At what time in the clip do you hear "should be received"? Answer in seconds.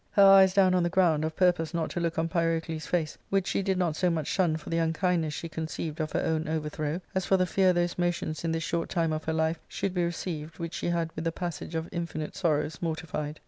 9.67-10.57